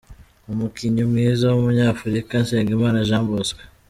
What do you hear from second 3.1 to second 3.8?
Bosco.